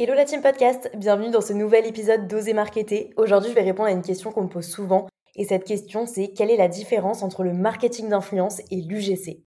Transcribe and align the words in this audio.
Hello 0.00 0.14
la 0.14 0.24
team 0.24 0.42
podcast, 0.42 0.88
bienvenue 0.94 1.32
dans 1.32 1.40
ce 1.40 1.52
nouvel 1.52 1.84
épisode 1.84 2.28
d'Oser 2.28 2.52
Marketer. 2.52 3.12
Aujourd'hui, 3.16 3.50
je 3.50 3.54
vais 3.56 3.64
répondre 3.64 3.88
à 3.88 3.90
une 3.90 4.02
question 4.02 4.30
qu'on 4.30 4.44
me 4.44 4.48
pose 4.48 4.68
souvent. 4.68 5.08
Et 5.34 5.44
cette 5.44 5.64
question, 5.64 6.06
c'est 6.06 6.28
quelle 6.28 6.52
est 6.52 6.56
la 6.56 6.68
différence 6.68 7.24
entre 7.24 7.42
le 7.42 7.52
marketing 7.52 8.08
d'influence 8.08 8.60
et 8.70 8.80
l'UGC 8.80 9.42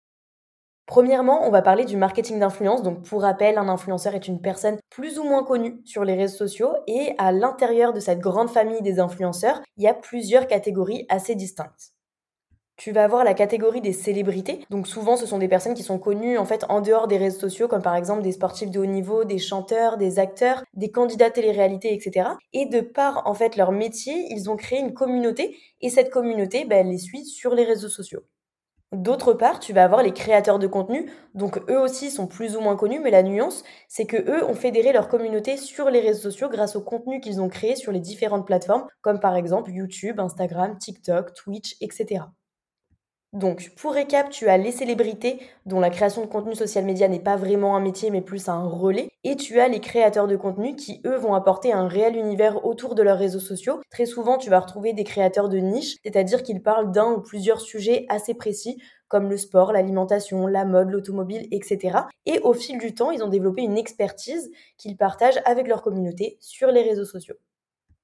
Premièrement, 0.88 1.46
on 1.46 1.52
va 1.52 1.62
parler 1.62 1.86
du 1.86 1.98
marketing 1.98 2.40
d'influence. 2.40 2.82
Donc, 2.82 3.04
pour 3.04 3.22
rappel, 3.22 3.60
un 3.60 3.70
influenceur 3.70 4.16
est 4.16 4.28
une 4.28 4.42
personne 4.42 4.80
plus 4.90 5.20
ou 5.20 5.24
moins 5.24 5.44
connue 5.44 5.84
sur 5.86 6.04
les 6.04 6.16
réseaux 6.16 6.38
sociaux 6.38 6.74
et 6.88 7.14
à 7.20 7.32
l'intérieur 7.32 7.94
de 7.94 8.00
cette 8.00 8.20
grande 8.20 8.50
famille 8.50 8.82
des 8.82 9.00
influenceurs, 9.00 9.62
il 9.78 9.84
y 9.84 9.88
a 9.88 9.94
plusieurs 9.94 10.48
catégories 10.48 11.06
assez 11.10 11.36
distinctes. 11.36 11.92
Tu 12.80 12.94
vas 12.94 13.04
avoir 13.04 13.26
la 13.26 13.34
catégorie 13.34 13.82
des 13.82 13.92
célébrités. 13.92 14.62
Donc 14.70 14.88
souvent, 14.88 15.18
ce 15.18 15.26
sont 15.26 15.38
des 15.38 15.50
personnes 15.50 15.74
qui 15.74 15.84
sont 15.84 16.00
connues 16.00 16.38
en 16.38 16.46
fait 16.46 16.64
en 16.70 16.80
dehors 16.80 17.10
des 17.10 17.18
réseaux 17.18 17.42
sociaux, 17.42 17.68
comme 17.68 17.82
par 17.82 17.94
exemple 17.94 18.22
des 18.22 18.32
sportifs 18.32 18.72
de 18.72 18.80
haut 18.80 18.86
niveau, 18.86 19.26
des 19.26 19.38
chanteurs, 19.38 19.98
des 19.98 20.18
acteurs, 20.18 20.64
des 20.76 20.90
candidats 20.90 21.30
télé-réalité, 21.30 21.94
etc. 21.94 22.30
Et 22.54 22.68
de 22.68 22.80
par 22.80 23.28
en 23.28 23.34
fait 23.34 23.58
leur 23.58 23.74
métier, 23.74 24.28
ils 24.30 24.50
ont 24.50 24.56
créé 24.56 24.80
une 24.80 24.94
communauté 24.94 25.58
et 25.82 25.90
cette 25.90 26.10
communauté, 26.10 26.64
ben, 26.64 26.78
elle 26.78 26.92
les 26.94 27.00
suit 27.00 27.26
sur 27.26 27.54
les 27.54 27.66
réseaux 27.66 27.90
sociaux. 27.90 28.22
D'autre 28.94 29.34
part, 29.34 29.60
tu 29.60 29.74
vas 29.74 29.84
avoir 29.84 30.02
les 30.02 30.14
créateurs 30.14 30.58
de 30.58 30.66
contenu, 30.66 31.12
donc 31.36 31.60
eux 31.70 31.80
aussi 31.82 32.10
sont 32.10 32.28
plus 32.28 32.56
ou 32.56 32.62
moins 32.62 32.78
connus, 32.78 33.02
mais 33.02 33.12
la 33.12 33.24
nuance, 33.24 33.66
c'est 33.90 34.06
que 34.06 34.16
eux 34.16 34.46
ont 34.46 34.56
fédéré 34.56 34.94
leur 34.94 35.10
communauté 35.10 35.58
sur 35.58 35.90
les 35.90 36.00
réseaux 36.00 36.32
sociaux 36.32 36.48
grâce 36.48 36.78
au 36.78 36.82
contenu 36.82 37.20
qu'ils 37.20 37.42
ont 37.42 37.50
créé 37.50 37.76
sur 37.76 37.92
les 37.92 38.00
différentes 38.00 38.48
plateformes, 38.48 38.88
comme 39.02 39.20
par 39.20 39.36
exemple 39.36 39.70
YouTube, 39.70 40.22
Instagram, 40.22 40.78
TikTok, 40.78 41.34
Twitch, 41.34 41.76
etc. 41.82 42.22
Donc, 43.34 43.72
pour 43.78 43.94
récap, 43.94 44.32
tu 44.32 44.48
as 44.48 44.58
les 44.58 44.72
célébrités 44.72 45.40
dont 45.68 45.80
la 45.80 45.92
création 45.92 46.22
de 46.24 46.28
contenu 46.28 46.56
social 46.56 46.84
média 46.84 47.08
n'est 47.08 47.20
pas 47.20 47.36
vraiment 47.36 47.76
un 47.76 47.80
métier 47.80 48.10
mais 48.10 48.22
plus 48.22 48.50
un 48.50 48.64
relais. 48.68 49.10
Et 49.24 49.36
tu 49.36 49.60
as 49.60 49.68
les 49.68 49.80
créateurs 49.80 50.28
de 50.28 50.36
contenu 50.36 50.76
qui, 50.76 51.00
eux, 51.06 51.16
vont 51.16 51.36
apporter 51.36 51.72
un 51.72 51.88
réel 51.88 52.16
univers 52.16 52.66
autour 52.66 52.96
de 52.96 53.04
leurs 53.04 53.20
réseaux 53.20 53.40
sociaux. 53.40 53.82
Très 53.92 54.08
souvent, 54.08 54.40
tu 54.40 54.50
vas 54.50 54.60
retrouver 54.60 54.94
des 54.94 55.04
créateurs 55.04 55.48
de 55.48 55.60
niche, 55.60 55.98
c'est-à-dire 56.04 56.42
qu'ils 56.42 56.64
parlent 56.64 56.92
d'un 56.92 57.12
ou 57.12 57.22
plusieurs 57.22 57.62
sujets 57.62 58.08
assez 58.10 58.34
précis 58.34 58.82
comme 59.10 59.30
le 59.30 59.38
sport, 59.38 59.74
l'alimentation, 59.74 60.48
la 60.48 60.66
mode, 60.66 60.90
l'automobile, 60.90 61.48
etc. 61.52 62.00
Et 62.26 62.40
au 62.40 62.54
fil 62.54 62.80
du 62.80 62.96
temps, 62.96 63.12
ils 63.12 63.24
ont 63.24 63.30
développé 63.30 63.62
une 63.62 63.78
expertise 63.78 64.50
qu'ils 64.78 64.98
partagent 64.98 65.42
avec 65.46 65.68
leur 65.68 65.84
communauté 65.84 66.38
sur 66.40 66.72
les 66.72 66.82
réseaux 66.82 67.06
sociaux. 67.06 67.36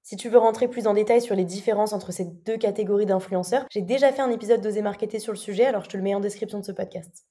Si 0.07 0.17
tu 0.17 0.29
veux 0.29 0.37
rentrer 0.37 0.67
plus 0.67 0.85
en 0.85 0.93
détail 0.93 1.19
sur 1.19 1.33
les 1.33 1.45
différences 1.45 1.91
entre 1.91 2.11
ces 2.11 2.25
deux 2.25 2.57
catégories 2.57 3.07
d'influenceurs, 3.07 3.65
j'ai 3.71 3.81
déjà 3.81 4.11
fait 4.11 4.21
un 4.21 4.29
épisode 4.29 4.61
d'Oser 4.61 4.83
Marketer 4.83 5.17
sur 5.17 5.33
le 5.33 5.37
sujet, 5.37 5.65
alors 5.65 5.83
je 5.83 5.89
te 5.89 5.97
le 5.97 6.03
mets 6.03 6.13
en 6.13 6.19
description 6.19 6.59
de 6.59 6.63
ce 6.63 6.71
podcast. 6.71 7.25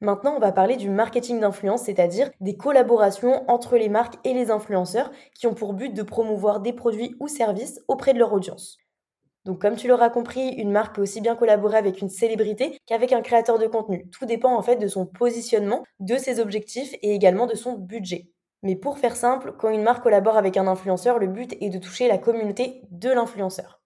Maintenant, 0.00 0.34
on 0.34 0.40
va 0.40 0.50
parler 0.50 0.76
du 0.76 0.90
marketing 0.90 1.38
d'influence, 1.38 1.82
c'est-à-dire 1.82 2.28
des 2.40 2.56
collaborations 2.56 3.48
entre 3.48 3.76
les 3.76 3.88
marques 3.88 4.16
et 4.24 4.34
les 4.34 4.50
influenceurs 4.50 5.12
qui 5.32 5.46
ont 5.46 5.54
pour 5.54 5.74
but 5.74 5.94
de 5.94 6.02
promouvoir 6.02 6.58
des 6.58 6.72
produits 6.72 7.14
ou 7.20 7.28
services 7.28 7.80
auprès 7.86 8.14
de 8.14 8.18
leur 8.18 8.32
audience. 8.32 8.78
Donc 9.44 9.60
comme 9.60 9.76
tu 9.76 9.86
l'auras 9.86 10.10
compris, 10.10 10.48
une 10.48 10.72
marque 10.72 10.96
peut 10.96 11.02
aussi 11.02 11.20
bien 11.20 11.36
collaborer 11.36 11.78
avec 11.78 12.00
une 12.00 12.10
célébrité 12.10 12.80
qu'avec 12.86 13.12
un 13.12 13.22
créateur 13.22 13.60
de 13.60 13.68
contenu. 13.68 14.10
Tout 14.10 14.26
dépend 14.26 14.56
en 14.56 14.62
fait 14.62 14.76
de 14.76 14.88
son 14.88 15.06
positionnement, 15.06 15.84
de 16.00 16.16
ses 16.16 16.40
objectifs 16.40 16.94
et 17.00 17.14
également 17.14 17.46
de 17.46 17.54
son 17.54 17.74
budget. 17.74 18.32
Mais 18.62 18.76
pour 18.76 18.98
faire 18.98 19.16
simple, 19.16 19.52
quand 19.56 19.68
une 19.68 19.82
marque 19.82 20.02
collabore 20.02 20.36
avec 20.36 20.56
un 20.56 20.66
influenceur, 20.66 21.18
le 21.18 21.28
but 21.28 21.56
est 21.60 21.70
de 21.70 21.78
toucher 21.78 22.08
la 22.08 22.18
communauté 22.18 22.82
de 22.90 23.10
l'influenceur. 23.10 23.78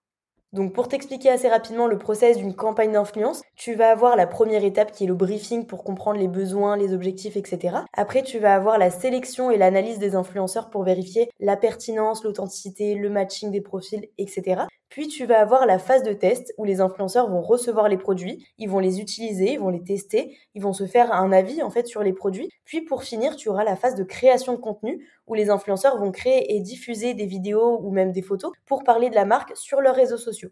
Donc 0.53 0.73
pour 0.73 0.87
t'expliquer 0.87 1.29
assez 1.29 1.49
rapidement 1.49 1.87
le 1.87 1.97
process 1.97 2.37
d'une 2.37 2.53
campagne 2.53 2.91
d'influence, 2.91 3.41
tu 3.55 3.73
vas 3.73 3.89
avoir 3.89 4.15
la 4.15 4.27
première 4.27 4.63
étape 4.63 4.91
qui 4.91 5.05
est 5.05 5.07
le 5.07 5.15
briefing 5.15 5.65
pour 5.65 5.83
comprendre 5.83 6.19
les 6.19 6.27
besoins, 6.27 6.77
les 6.77 6.93
objectifs, 6.93 7.35
etc. 7.35 7.77
Après, 7.91 8.21
tu 8.21 8.37
vas 8.37 8.53
avoir 8.53 8.77
la 8.77 8.91
sélection 8.91 9.49
et 9.49 9.57
l'analyse 9.57 9.97
des 9.97 10.13
influenceurs 10.13 10.69
pour 10.69 10.83
vérifier 10.83 11.31
la 11.39 11.57
pertinence, 11.57 12.23
l'authenticité, 12.23 12.93
le 12.93 13.09
matching 13.09 13.49
des 13.49 13.61
profils, 13.61 14.07
etc. 14.19 14.61
Puis 14.93 15.07
tu 15.07 15.25
vas 15.25 15.39
avoir 15.39 15.65
la 15.65 15.79
phase 15.79 16.03
de 16.03 16.13
test 16.13 16.53
où 16.59 16.65
les 16.65 16.79
influenceurs 16.79 17.27
vont 17.27 17.41
recevoir 17.41 17.89
les 17.89 17.97
produits, 17.97 18.45
ils 18.59 18.69
vont 18.69 18.77
les 18.77 18.99
utiliser, 19.01 19.53
ils 19.53 19.59
vont 19.59 19.69
les 19.69 19.81
tester, 19.81 20.37
ils 20.53 20.61
vont 20.61 20.71
se 20.71 20.85
faire 20.85 21.11
un 21.11 21.31
avis 21.31 21.63
en 21.63 21.71
fait 21.71 21.87
sur 21.87 22.03
les 22.03 22.13
produits. 22.13 22.47
Puis 22.63 22.81
pour 22.81 23.01
finir, 23.01 23.35
tu 23.35 23.49
auras 23.49 23.63
la 23.63 23.75
phase 23.75 23.95
de 23.95 24.03
création 24.03 24.53
de 24.53 24.59
contenu 24.59 25.03
où 25.25 25.33
les 25.33 25.49
influenceurs 25.49 25.97
vont 25.97 26.11
créer 26.11 26.55
et 26.55 26.59
diffuser 26.59 27.15
des 27.15 27.25
vidéos 27.25 27.79
ou 27.81 27.89
même 27.89 28.11
des 28.11 28.21
photos 28.21 28.51
pour 28.67 28.83
parler 28.83 29.09
de 29.09 29.15
la 29.15 29.25
marque 29.25 29.57
sur 29.57 29.81
leurs 29.81 29.95
réseaux 29.95 30.19
sociaux. 30.19 30.49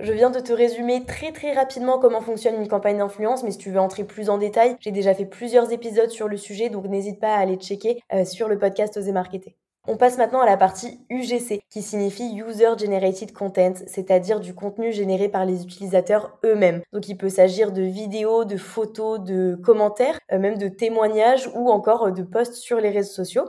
Je 0.00 0.12
viens 0.12 0.30
de 0.30 0.40
te 0.40 0.52
résumer 0.52 1.04
très 1.04 1.30
très 1.30 1.52
rapidement 1.52 2.00
comment 2.00 2.20
fonctionne 2.20 2.60
une 2.60 2.66
campagne 2.66 2.98
d'influence, 2.98 3.44
mais 3.44 3.52
si 3.52 3.58
tu 3.58 3.70
veux 3.70 3.78
entrer 3.78 4.02
plus 4.02 4.28
en 4.28 4.38
détail, 4.38 4.74
j'ai 4.80 4.90
déjà 4.90 5.14
fait 5.14 5.24
plusieurs 5.24 5.70
épisodes 5.70 6.10
sur 6.10 6.26
le 6.26 6.36
sujet, 6.36 6.68
donc 6.68 6.88
n'hésite 6.88 7.20
pas 7.20 7.36
à 7.36 7.38
aller 7.38 7.58
checker 7.58 8.02
euh, 8.12 8.24
sur 8.24 8.48
le 8.48 8.58
podcast 8.58 8.96
Oser 8.96 9.12
Marketer. 9.12 9.56
On 9.86 9.98
passe 9.98 10.16
maintenant 10.16 10.40
à 10.40 10.46
la 10.46 10.56
partie 10.56 10.98
UGC, 11.10 11.62
qui 11.68 11.82
signifie 11.82 12.38
User 12.38 12.70
Generated 12.78 13.32
Content, 13.32 13.74
c'est-à-dire 13.86 14.40
du 14.40 14.54
contenu 14.54 14.92
généré 14.92 15.28
par 15.28 15.44
les 15.44 15.62
utilisateurs 15.62 16.38
eux-mêmes. 16.42 16.80
Donc 16.94 17.06
il 17.08 17.18
peut 17.18 17.28
s'agir 17.28 17.70
de 17.70 17.82
vidéos, 17.82 18.46
de 18.46 18.56
photos, 18.56 19.20
de 19.20 19.58
commentaires, 19.62 20.18
euh, 20.32 20.38
même 20.38 20.56
de 20.56 20.68
témoignages 20.68 21.50
ou 21.54 21.70
encore 21.70 22.06
euh, 22.06 22.10
de 22.12 22.22
posts 22.22 22.54
sur 22.54 22.80
les 22.80 22.88
réseaux 22.88 23.12
sociaux. 23.12 23.44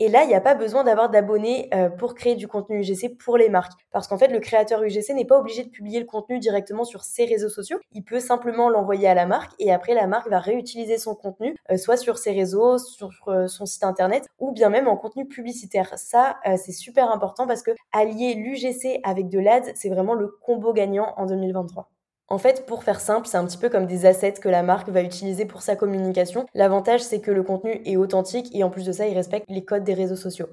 Et 0.00 0.08
là, 0.08 0.22
il 0.22 0.28
n'y 0.28 0.34
a 0.34 0.40
pas 0.40 0.54
besoin 0.54 0.84
d'avoir 0.84 1.10
d'abonnés 1.10 1.68
euh, 1.74 1.88
pour 1.88 2.14
créer 2.14 2.36
du 2.36 2.46
contenu 2.46 2.80
UGC 2.80 3.16
pour 3.18 3.36
les 3.36 3.48
marques. 3.48 3.72
Parce 3.90 4.06
qu'en 4.06 4.16
fait, 4.16 4.28
le 4.28 4.38
créateur 4.38 4.82
UGC 4.82 5.12
n'est 5.14 5.24
pas 5.24 5.38
obligé 5.38 5.64
de 5.64 5.70
publier 5.70 5.98
le 5.98 6.06
contenu 6.06 6.38
directement 6.38 6.84
sur 6.84 7.02
ses 7.02 7.24
réseaux 7.24 7.48
sociaux. 7.48 7.78
Il 7.92 8.04
peut 8.04 8.20
simplement 8.20 8.68
l'envoyer 8.68 9.08
à 9.08 9.14
la 9.14 9.26
marque 9.26 9.52
et 9.58 9.72
après, 9.72 9.94
la 9.94 10.06
marque 10.06 10.28
va 10.28 10.38
réutiliser 10.38 10.98
son 10.98 11.16
contenu, 11.16 11.56
euh, 11.72 11.76
soit 11.76 11.96
sur 11.96 12.18
ses 12.18 12.30
réseaux, 12.30 12.78
sur 12.78 13.10
euh, 13.26 13.48
son 13.48 13.66
site 13.66 13.82
internet 13.82 14.28
ou 14.38 14.52
bien 14.52 14.68
même 14.68 14.86
en 14.86 14.96
contenu 14.96 15.26
publicitaire. 15.26 15.92
Ça, 15.96 16.36
c'est 16.56 16.72
super 16.72 17.10
important 17.10 17.46
parce 17.46 17.62
que 17.62 17.72
allier 17.92 18.34
l'UGC 18.34 19.00
avec 19.02 19.28
de 19.28 19.38
l'AD, 19.38 19.72
c'est 19.74 19.88
vraiment 19.88 20.14
le 20.14 20.28
combo 20.28 20.72
gagnant 20.72 21.12
en 21.16 21.26
2023. 21.26 21.88
En 22.30 22.36
fait, 22.36 22.66
pour 22.66 22.84
faire 22.84 23.00
simple, 23.00 23.26
c'est 23.26 23.38
un 23.38 23.46
petit 23.46 23.56
peu 23.56 23.70
comme 23.70 23.86
des 23.86 24.04
assets 24.04 24.34
que 24.34 24.50
la 24.50 24.62
marque 24.62 24.90
va 24.90 25.02
utiliser 25.02 25.46
pour 25.46 25.62
sa 25.62 25.76
communication. 25.76 26.44
L'avantage, 26.54 27.00
c'est 27.00 27.20
que 27.20 27.30
le 27.30 27.42
contenu 27.42 27.80
est 27.86 27.96
authentique 27.96 28.54
et 28.54 28.62
en 28.64 28.70
plus 28.70 28.84
de 28.84 28.92
ça, 28.92 29.08
il 29.08 29.14
respecte 29.14 29.46
les 29.48 29.64
codes 29.64 29.84
des 29.84 29.94
réseaux 29.94 30.14
sociaux. 30.16 30.48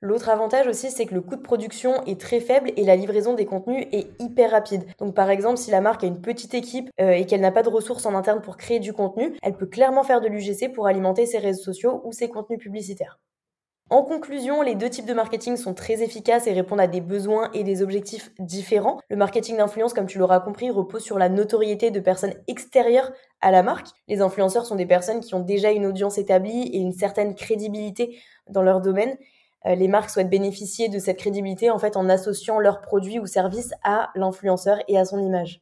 L'autre 0.00 0.30
avantage 0.30 0.66
aussi, 0.66 0.90
c'est 0.90 1.04
que 1.04 1.14
le 1.14 1.20
coût 1.20 1.36
de 1.36 1.42
production 1.42 2.02
est 2.04 2.18
très 2.18 2.40
faible 2.40 2.72
et 2.76 2.84
la 2.84 2.96
livraison 2.96 3.34
des 3.34 3.44
contenus 3.44 3.86
est 3.92 4.08
hyper 4.20 4.50
rapide. 4.50 4.84
Donc 4.98 5.14
par 5.14 5.28
exemple, 5.30 5.58
si 5.58 5.70
la 5.70 5.82
marque 5.82 6.04
a 6.04 6.06
une 6.06 6.20
petite 6.20 6.54
équipe 6.54 6.90
euh, 7.00 7.10
et 7.10 7.26
qu'elle 7.26 7.40
n'a 7.40 7.52
pas 7.52 7.62
de 7.62 7.70
ressources 7.70 8.06
en 8.06 8.14
interne 8.14 8.40
pour 8.40 8.56
créer 8.56 8.78
du 8.78 8.92
contenu, 8.92 9.36
elle 9.42 9.56
peut 9.56 9.66
clairement 9.66 10.02
faire 10.02 10.20
de 10.20 10.28
l'UGC 10.28 10.72
pour 10.72 10.86
alimenter 10.86 11.26
ses 11.26 11.38
réseaux 11.38 11.62
sociaux 11.62 12.02
ou 12.04 12.12
ses 12.12 12.28
contenus 12.28 12.58
publicitaires. 12.58 13.18
En 13.88 14.02
conclusion, 14.02 14.62
les 14.62 14.74
deux 14.74 14.90
types 14.90 15.06
de 15.06 15.14
marketing 15.14 15.56
sont 15.56 15.72
très 15.72 16.02
efficaces 16.02 16.48
et 16.48 16.52
répondent 16.52 16.80
à 16.80 16.88
des 16.88 17.00
besoins 17.00 17.50
et 17.54 17.62
des 17.62 17.82
objectifs 17.82 18.32
différents. 18.40 18.98
Le 19.08 19.14
marketing 19.14 19.58
d'influence, 19.58 19.94
comme 19.94 20.08
tu 20.08 20.18
l'auras 20.18 20.40
compris, 20.40 20.70
repose 20.70 21.04
sur 21.04 21.20
la 21.20 21.28
notoriété 21.28 21.92
de 21.92 22.00
personnes 22.00 22.34
extérieures 22.48 23.12
à 23.40 23.52
la 23.52 23.62
marque. 23.62 23.86
Les 24.08 24.22
influenceurs 24.22 24.66
sont 24.66 24.74
des 24.74 24.86
personnes 24.86 25.20
qui 25.20 25.36
ont 25.36 25.40
déjà 25.40 25.70
une 25.70 25.86
audience 25.86 26.18
établie 26.18 26.62
et 26.62 26.78
une 26.78 26.92
certaine 26.92 27.36
crédibilité 27.36 28.18
dans 28.50 28.62
leur 28.62 28.80
domaine. 28.80 29.16
Euh, 29.66 29.76
les 29.76 29.86
marques 29.86 30.10
souhaitent 30.10 30.30
bénéficier 30.30 30.88
de 30.88 30.98
cette 30.98 31.18
crédibilité 31.18 31.70
en 31.70 31.78
fait 31.78 31.96
en 31.96 32.08
associant 32.08 32.58
leurs 32.58 32.80
produits 32.80 33.20
ou 33.20 33.26
services 33.26 33.72
à 33.84 34.10
l'influenceur 34.16 34.78
et 34.88 34.98
à 34.98 35.04
son 35.04 35.20
image. 35.20 35.60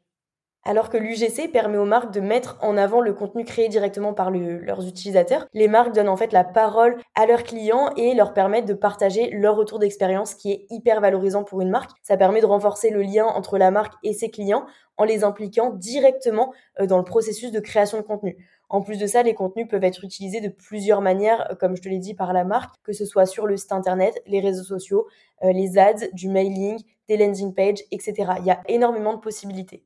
Alors 0.66 0.88
que 0.88 0.96
l'UGC 0.96 1.52
permet 1.52 1.76
aux 1.76 1.84
marques 1.84 2.10
de 2.10 2.20
mettre 2.20 2.56
en 2.62 2.78
avant 2.78 3.02
le 3.02 3.12
contenu 3.12 3.44
créé 3.44 3.68
directement 3.68 4.14
par 4.14 4.30
leurs 4.30 4.86
utilisateurs, 4.86 5.46
les 5.52 5.68
marques 5.68 5.94
donnent 5.94 6.08
en 6.08 6.16
fait 6.16 6.32
la 6.32 6.42
parole 6.42 6.96
à 7.14 7.26
leurs 7.26 7.42
clients 7.42 7.90
et 7.98 8.14
leur 8.14 8.32
permettent 8.32 8.64
de 8.64 8.72
partager 8.72 9.28
leur 9.30 9.56
retour 9.56 9.78
d'expérience 9.78 10.34
qui 10.34 10.52
est 10.52 10.66
hyper 10.70 11.02
valorisant 11.02 11.44
pour 11.44 11.60
une 11.60 11.68
marque. 11.68 11.90
Ça 12.02 12.16
permet 12.16 12.40
de 12.40 12.46
renforcer 12.46 12.88
le 12.88 13.02
lien 13.02 13.26
entre 13.26 13.58
la 13.58 13.70
marque 13.70 13.92
et 14.02 14.14
ses 14.14 14.30
clients 14.30 14.64
en 14.96 15.04
les 15.04 15.22
impliquant 15.22 15.68
directement 15.68 16.54
euh, 16.80 16.86
dans 16.86 16.98
le 16.98 17.04
processus 17.04 17.52
de 17.52 17.60
création 17.60 17.98
de 17.98 18.02
contenu. 18.02 18.38
En 18.70 18.80
plus 18.80 18.98
de 18.98 19.06
ça, 19.06 19.22
les 19.22 19.34
contenus 19.34 19.68
peuvent 19.68 19.84
être 19.84 20.02
utilisés 20.02 20.40
de 20.40 20.48
plusieurs 20.48 21.02
manières, 21.02 21.46
euh, 21.50 21.54
comme 21.56 21.76
je 21.76 21.82
te 21.82 21.90
l'ai 21.90 21.98
dit, 21.98 22.14
par 22.14 22.32
la 22.32 22.44
marque, 22.44 22.74
que 22.82 22.94
ce 22.94 23.04
soit 23.04 23.26
sur 23.26 23.46
le 23.46 23.58
site 23.58 23.72
internet, 23.72 24.22
les 24.26 24.40
réseaux 24.40 24.64
sociaux, 24.64 25.08
euh, 25.42 25.52
les 25.52 25.76
ads, 25.76 26.08
du 26.14 26.30
mailing, 26.30 26.82
des 27.08 27.18
landing 27.18 27.52
pages, 27.52 27.84
etc. 27.90 28.32
Il 28.38 28.46
y 28.46 28.50
a 28.50 28.62
énormément 28.66 29.12
de 29.12 29.20
possibilités. 29.20 29.84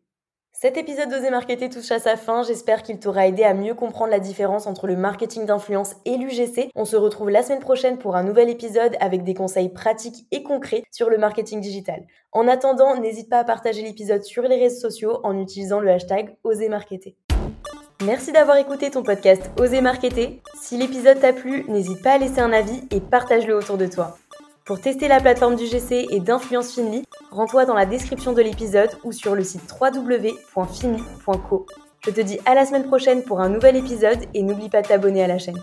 Cet 0.60 0.76
épisode 0.76 1.08
d'Oser 1.08 1.30
Marketer 1.30 1.70
touche 1.70 1.92
à 1.92 2.00
sa 2.00 2.16
fin. 2.16 2.42
J'espère 2.42 2.82
qu'il 2.82 2.98
t'aura 2.98 3.28
aidé 3.28 3.44
à 3.44 3.54
mieux 3.54 3.74
comprendre 3.74 4.10
la 4.10 4.18
différence 4.18 4.66
entre 4.66 4.88
le 4.88 4.96
marketing 4.96 5.46
d'influence 5.46 5.94
et 6.04 6.16
l'UGC. 6.16 6.72
On 6.74 6.84
se 6.84 6.96
retrouve 6.96 7.30
la 7.30 7.44
semaine 7.44 7.60
prochaine 7.60 7.96
pour 7.96 8.16
un 8.16 8.24
nouvel 8.24 8.50
épisode 8.50 8.96
avec 8.98 9.22
des 9.22 9.34
conseils 9.34 9.68
pratiques 9.68 10.26
et 10.32 10.42
concrets 10.42 10.82
sur 10.90 11.10
le 11.10 11.16
marketing 11.16 11.60
digital. 11.60 12.04
En 12.32 12.48
attendant, 12.48 12.96
n'hésite 12.96 13.30
pas 13.30 13.38
à 13.38 13.44
partager 13.44 13.82
l'épisode 13.82 14.24
sur 14.24 14.42
les 14.42 14.56
réseaux 14.56 14.80
sociaux 14.80 15.20
en 15.22 15.38
utilisant 15.38 15.78
le 15.78 15.92
hashtag 15.92 16.36
Oser 16.42 16.68
Marketer. 16.68 17.14
Merci 18.04 18.32
d'avoir 18.32 18.56
écouté 18.56 18.90
ton 18.90 19.04
podcast 19.04 19.52
Oser 19.60 19.80
Marketer. 19.80 20.42
Si 20.60 20.76
l'épisode 20.76 21.20
t'a 21.20 21.32
plu, 21.32 21.66
n'hésite 21.68 22.02
pas 22.02 22.14
à 22.14 22.18
laisser 22.18 22.40
un 22.40 22.52
avis 22.52 22.82
et 22.90 23.00
partage-le 23.00 23.54
autour 23.54 23.78
de 23.78 23.86
toi. 23.86 24.18
Pour 24.68 24.82
tester 24.82 25.08
la 25.08 25.18
plateforme 25.18 25.56
du 25.56 25.64
GC 25.64 26.08
et 26.10 26.20
d'Influence 26.20 26.74
Finly, 26.74 27.02
rends-toi 27.30 27.64
dans 27.64 27.74
la 27.74 27.86
description 27.86 28.32
de 28.32 28.42
l'épisode 28.42 28.90
ou 29.04 29.12
sur 29.12 29.34
le 29.34 29.42
site 29.42 29.72
www.finly.co. 29.80 31.66
Je 32.04 32.10
te 32.10 32.20
dis 32.20 32.38
à 32.46 32.54
la 32.54 32.64
semaine 32.64 32.84
prochaine 32.84 33.22
pour 33.22 33.40
un 33.40 33.48
nouvel 33.48 33.76
épisode 33.76 34.20
et 34.34 34.42
n'oublie 34.42 34.68
pas 34.68 34.82
de 34.82 34.88
t'abonner 34.88 35.24
à 35.24 35.26
la 35.26 35.38
chaîne. 35.38 35.60